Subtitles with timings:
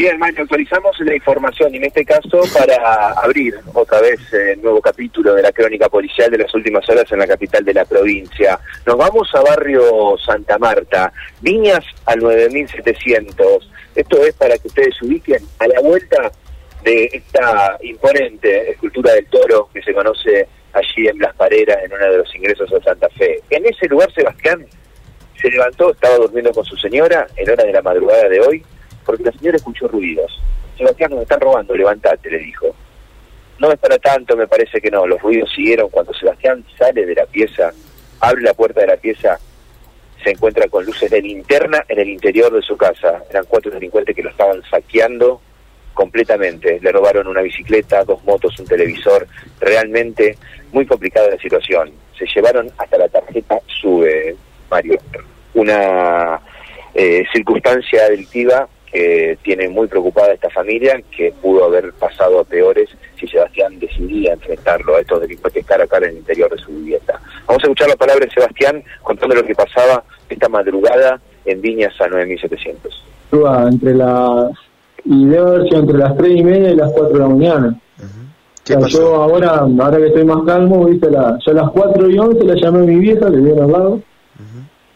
[0.00, 4.80] Bien, Mario, actualizamos la información y en este caso para abrir otra vez el nuevo
[4.80, 8.58] capítulo de la crónica policial de las últimas horas en la capital de la provincia.
[8.86, 13.70] Nos vamos a barrio Santa Marta, Viñas al 9700.
[13.94, 16.32] Esto es para que ustedes se ubiquen a la vuelta
[16.82, 22.10] de esta imponente escultura del toro que se conoce allí en Las Pareras, en uno
[22.10, 23.42] de los ingresos a Santa Fe.
[23.50, 24.64] En ese lugar, Sebastián
[25.38, 28.64] se levantó, estaba durmiendo con su señora en hora de la madrugada de hoy,
[29.10, 30.40] porque la señora escuchó ruidos.
[30.78, 32.66] Sebastián, nos están robando, levantate, le dijo.
[33.58, 35.04] No es para tanto, me parece que no.
[35.04, 37.72] Los ruidos siguieron cuando Sebastián sale de la pieza,
[38.20, 39.36] abre la puerta de la pieza,
[40.22, 43.24] se encuentra con luces de linterna en el interior de su casa.
[43.28, 45.40] Eran cuatro delincuentes que lo estaban saqueando
[45.92, 46.78] completamente.
[46.80, 49.26] Le robaron una bicicleta, dos motos, un televisor.
[49.58, 50.38] Realmente
[50.70, 51.90] muy complicada la situación.
[52.16, 54.36] Se llevaron hasta la tarjeta SUBE,
[54.70, 55.00] Mario.
[55.54, 56.40] Una
[56.94, 62.88] eh, circunstancia delictiva que tiene muy preocupada esta familia, que pudo haber pasado a peores
[63.18, 66.72] si Sebastián decidía enfrentarlo a estos delincuentes cara a cara en el interior de su
[66.72, 67.20] vivienda.
[67.46, 71.98] Vamos a escuchar la palabra de Sebastián contando lo que pasaba esta madrugada en Viñas
[72.00, 73.04] a 9700.
[73.70, 74.50] Entre las,
[75.04, 77.80] y debe haber sido entre las 3 y media y las 4 de la mañana.
[78.88, 82.44] yo ahora, ahora que estoy más calmo, viste, la, yo a las 4 y 11
[82.44, 84.00] la llamé a mi vieja, le dieron al lado.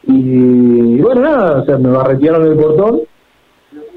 [0.03, 3.03] y, bueno, nada, o sea, me barretearon el portón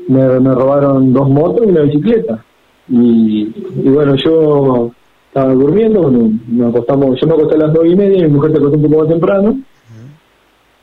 [0.08, 2.44] me, robaron dos motos y una bicicleta.
[2.89, 3.45] Y,
[3.83, 4.91] bueno, yo
[5.27, 6.09] estaba durmiendo,
[6.47, 8.78] me acostamos, yo me acosté a las dos y media y mi mujer se acostó
[8.78, 9.58] un poco más temprano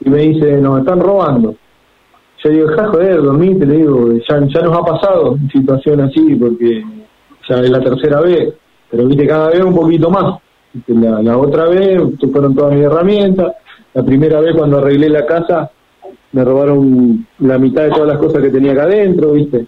[0.00, 1.54] y me dice, nos están robando.
[2.42, 6.84] Yo digo, ja, joder, dormite, le digo, ya, ya nos ha pasado situación así porque
[7.48, 8.52] ya es la tercera vez,
[8.90, 10.40] pero viste cada vez un poquito más.
[10.88, 13.54] La, la otra vez fueron todas mis herramientas,
[13.94, 15.70] la primera vez cuando arreglé la casa
[16.34, 19.66] me robaron la mitad de todas las cosas que tenía acá adentro, ¿viste?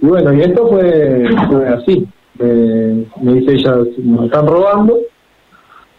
[0.00, 1.28] Y bueno, y esto fue,
[1.66, 2.06] así.
[2.38, 4.98] me dice ella, nos están robando,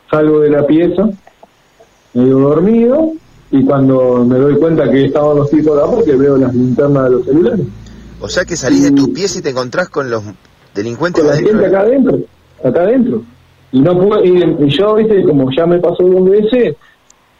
[0.09, 1.09] salgo de la pieza,
[2.13, 3.11] medio dormido,
[3.51, 7.09] y cuando me doy cuenta que estaban los tipos de porque veo las linternas de
[7.09, 7.65] los celulares.
[8.21, 10.23] O sea que salís de tu pieza y te encontrás con los
[10.73, 12.19] delincuentes con la gente acá adentro,
[12.63, 13.23] acá adentro.
[13.73, 16.77] Y no pude, y, yo, viste, como ya me pasó dos veces,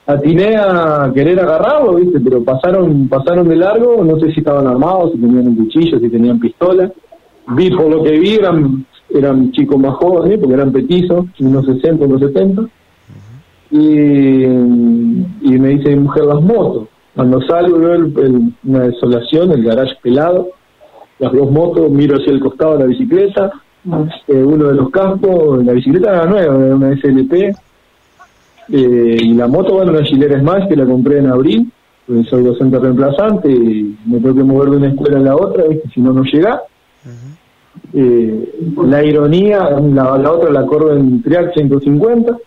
[0.06, 2.20] atiné a querer agarrarlo, ¿viste?
[2.20, 6.10] Pero pasaron pasaron de largo, no sé si estaban armados, si tenían un cuchillo, si
[6.10, 6.92] tenían pistola.
[7.56, 12.06] Vi por lo que vi, eran, eran chicos más jóvenes, porque eran petizos, unos 60,
[12.06, 12.64] unos 70.
[13.72, 16.88] Y, y me dice mi mujer las motos.
[17.16, 20.50] Cuando salgo veo el, una desolación, el garage pelado,
[21.20, 23.52] las dos motos, miro hacia el costado de la bicicleta,
[24.28, 27.56] eh, uno de los campos, la bicicleta era nueva, era una SLP,
[28.72, 31.72] eh, y la moto, bueno, una Gilead más que la compré en abril,
[32.08, 35.66] pues soy docente reemplazante y me tengo que mover de una escuela a la otra,
[35.94, 36.62] si no, no llega.
[37.94, 38.54] Eh,
[38.86, 42.38] la ironía, la, la, otra la corro en Triac 150.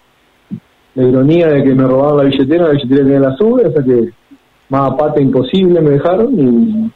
[0.95, 3.83] La ironía de que me robaron la billetera, la billetera tenía la sube, o sea
[3.83, 4.11] que
[4.71, 6.39] más aparte imposible me dejaron.
[6.39, 6.91] Y,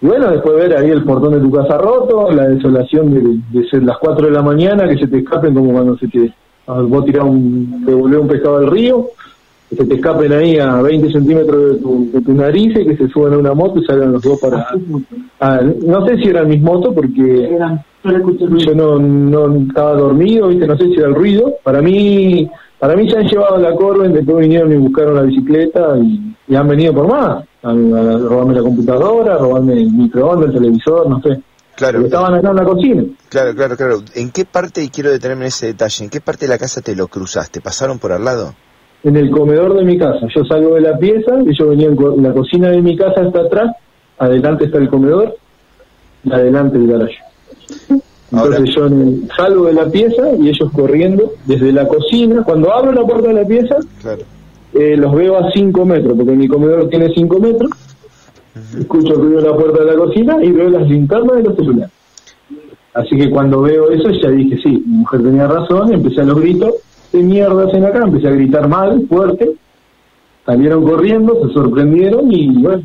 [0.00, 3.82] bueno, después ver ahí el portón de tu casa roto, la desolación de, de ser
[3.82, 6.32] las 4 de la mañana, que se te escapen como cuando se te
[6.66, 9.08] vos tirás un, devolver un pescado al río,
[9.68, 12.96] que se te escapen ahí a 20 centímetros de tu, de tu nariz y que
[12.96, 14.66] se suban a una moto y salgan los dos para...
[15.40, 17.58] Ah, no sé si eran mis motos porque
[18.04, 20.66] yo no, no estaba dormido, ¿viste?
[20.66, 21.54] no sé si era el ruido.
[21.62, 22.50] Para mí
[22.82, 26.66] para mí se han llevado la Corben, después vinieron y buscaron la bicicleta y, han
[26.66, 27.44] venido por más.
[27.62, 31.40] A, a, robarme la computadora, robarme el microondas, el televisor, no sé.
[31.82, 32.04] Claro.
[32.04, 33.04] estaban acá en la cocina.
[33.28, 34.02] Claro, claro, claro.
[34.14, 36.80] ¿En qué parte, y quiero detenerme en ese detalle, en qué parte de la casa
[36.80, 37.60] te lo cruzaste?
[37.60, 38.54] ¿Pasaron por al lado?
[39.02, 40.26] En el comedor de mi casa.
[40.32, 43.74] Yo salgo de la pieza, ellos venían, la cocina de mi casa está atrás,
[44.16, 45.34] adelante está el comedor,
[46.22, 47.18] y adelante el garaje.
[48.30, 48.88] Entonces yo
[49.36, 52.44] salgo de la pieza y ellos corriendo desde la cocina.
[52.44, 53.76] Cuando abro la puerta de la pieza,
[54.72, 57.70] eh, los veo a 5 metros, porque mi comedor tiene 5 metros
[58.78, 61.92] escucho ruido de la puerta de la cocina y veo las linternas de los celulares.
[62.94, 66.40] Así que cuando veo eso ya dije, sí, mi mujer tenía razón, empecé a los
[66.40, 66.74] gritos,
[67.12, 68.02] de mierda hacen acá?
[68.04, 69.52] Empecé a gritar mal, fuerte,
[70.44, 72.82] salieron corriendo, se sorprendieron y bueno,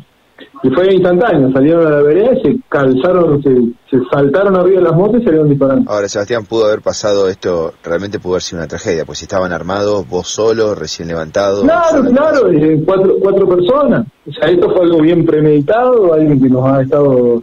[0.62, 3.54] y fue instantáneo, salieron a la vereda y se calzaron, se,
[3.90, 5.90] se saltaron arriba de las motos y salieron disparando.
[5.90, 9.52] Ahora, Sebastián, pudo haber pasado esto, realmente pudo haber sido una tragedia, pues si estaban
[9.52, 11.62] armados, vos solo, recién levantado.
[11.62, 14.06] Claro, claro, eh, cuatro, cuatro personas.
[14.28, 17.42] O sea, esto fue algo bien premeditado, alguien que nos ha estado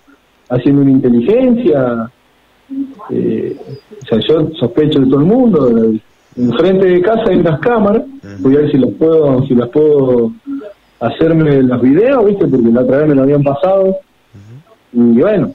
[0.50, 2.12] haciendo una inteligencia.
[3.10, 3.58] Eh,
[4.04, 5.94] o sea, yo sospecho de todo el mundo.
[6.38, 8.04] Enfrente de casa hay unas cámaras,
[8.40, 10.34] voy a ver si las puedo, si las puedo
[11.00, 12.48] hacerme los videos, ¿viste?
[12.48, 13.98] Porque la otra vez me lo habían pasado.
[14.94, 15.52] Y bueno,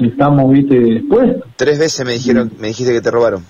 [0.00, 1.44] estamos, viste, expuestos.
[1.56, 3.42] Tres veces me dijeron, me dijiste que te robaron.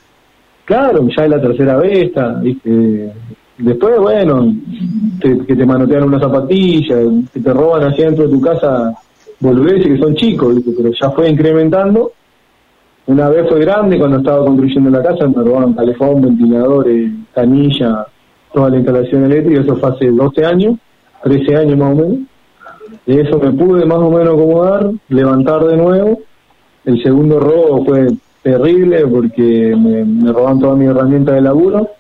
[0.65, 3.13] Claro, ya es la tercera vez, está, viste.
[3.59, 4.53] Después, bueno,
[5.21, 6.97] te- que te manotean una zapatilla,
[7.33, 8.93] que te roban hacia dentro de tu casa,
[9.41, 12.13] volvés y que son chicos, viste, pero ya fue incrementando.
[13.07, 18.05] Una vez fue grande, cuando estaba construyendo la casa, me robaron calefón, ventiladores, canilla,
[18.53, 20.75] toda la instalación eléctrica, eso fue hace 12 años,
[21.27, 22.19] 13 años más o menos.
[23.05, 26.21] De eso me pude más o menos acomodar, levantar de nuevo.
[26.85, 28.07] El segundo robo fue
[28.43, 31.91] terrible porque me, me roban toda mi herramienta de laburo,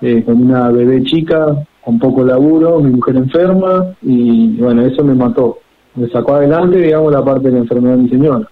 [0.00, 5.14] eh, con una bebé chica, con poco laburo, mi mujer enferma, y bueno, eso me
[5.14, 5.58] mató.
[5.94, 8.48] Me sacó adelante, digamos, la parte de la enfermedad de mi señora.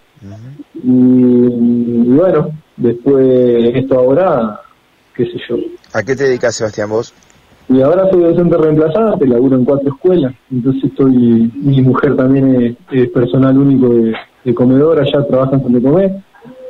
[0.84, 4.60] Y, y bueno, después esto ahora,
[5.16, 5.56] qué sé yo.
[5.92, 7.12] ¿A qué te dedicas, Sebastián, vos?
[7.68, 12.76] Y ahora soy docente reemplazante, laburo en cuatro escuelas, entonces estoy, mi mujer también es,
[12.90, 14.14] es personal único de,
[14.44, 16.12] de comedor, allá trabaja en San de Comer,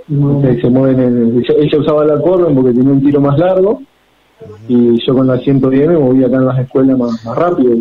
[0.07, 3.83] se mueven en, ella, ella usaba la Corben porque tenía un tiro más largo,
[4.69, 7.77] y yo con la 110 me moví acá en las escuelas más, más rápido.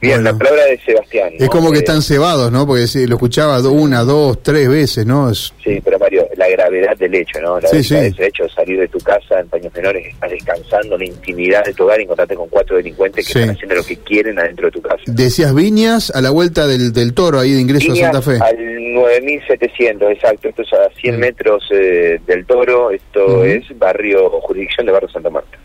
[0.00, 0.32] Bien, Bueno.
[0.32, 1.32] la palabra de Sebastián.
[1.38, 2.66] Es como que están cebados, ¿no?
[2.66, 5.30] Porque sí, lo escuchaba una, dos, tres veces, ¿no?
[5.30, 7.60] Es, Sí, pero Mario, la gravedad del hecho, ¿no?
[7.60, 7.94] La Sí, sí.
[7.94, 11.64] de ese hecho, salir de tu casa en paños menores, estás descansando en la intimidad
[11.64, 13.38] de tu hogar y encontrarte con cuatro delincuentes que Sí.
[13.40, 15.02] están haciendo lo que quieren adentro de tu casa.
[15.06, 18.38] decías Viñas a la vuelta del, del toro, ahí de ingreso a Santa Fe.
[18.42, 20.48] al 9700, exacto.
[20.48, 21.20] Esto es a 100 Mm.
[21.20, 22.90] metros eh, del Toro.
[22.90, 23.42] Esto Ujú.
[23.44, 25.58] es barrio, jurisdicción de Barrio Santa Marta.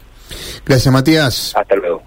[0.65, 1.53] Gracias, Matías.
[1.55, 2.01] Hasta luego.